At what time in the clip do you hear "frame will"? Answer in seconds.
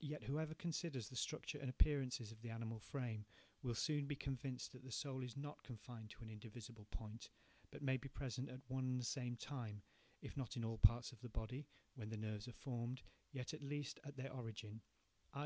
2.78-3.74